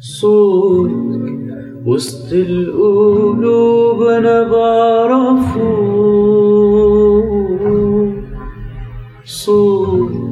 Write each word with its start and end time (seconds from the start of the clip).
صوتك 0.00 1.32
وسط 1.86 2.32
القلوب 2.32 4.02
أنا 4.02 4.42
بعرفه. 4.42 5.92
صوتك 9.24 10.22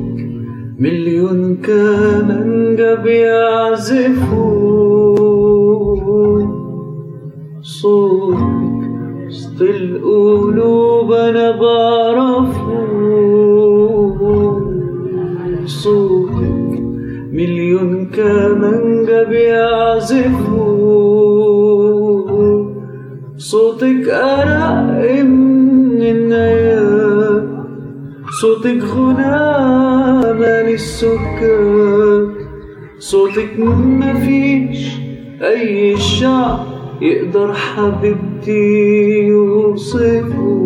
مليون 0.79 1.57
كمانجة 1.57 2.95
بيعزفوا 2.95 4.60
وسط 9.31 9.63
القلوب 9.63 11.13
أنا 11.13 11.51
بعرفه 11.51 12.71
صوتك 15.67 16.81
مليون 17.33 18.07
كمانجة 18.07 19.23
بيعزفوا 19.23 20.71
صوتك 23.37 24.09
أرق 24.09 25.23
من 25.25 26.03
النيام 26.03 27.65
صوتك 28.41 28.83
غنى 28.83 29.43
للسكان 30.73 32.35
صوتك 32.99 33.59
مفيش 33.59 34.91
أي 35.43 35.97
شعب 35.97 36.70
يقدر 37.01 37.53
حبيبتي 37.53 38.69
يوصفه 39.29 40.61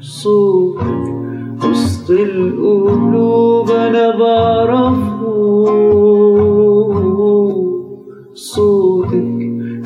صوتك 0.00 0.82
وسط 1.70 2.10
القلوب 2.10 3.70
أنا 3.70 4.18
بعرفه 4.18 5.22
صوتك 8.34 9.40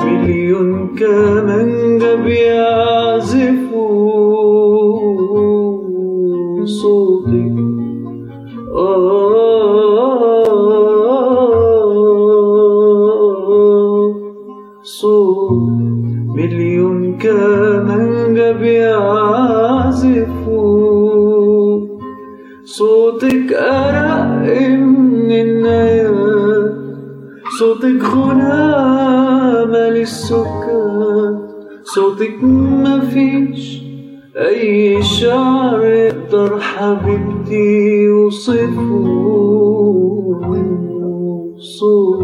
مليون 0.05 0.97
كمانجة 0.97 2.15
بيعزفوا 2.25 3.77
صوتك 6.65 7.46
صوت 14.87 15.51
مليون 16.37 17.19
كمانجة 17.19 18.53
بيعزفوا 18.53 19.07
صوتك 22.65 23.53
أرق 23.53 24.71
من 24.71 25.31
النيام 25.33 26.17
صوتك 27.59 28.05
غنى 28.05 29.65
للسكان 29.91 31.39
صوتك 31.85 32.45
مفيش 32.45 33.83
أي 34.37 35.03
شعر 35.03 35.85
يقدر 35.85 36.61
حبيبتي 36.61 38.05
يوصفه. 38.05 39.27
صوتك 41.79 42.16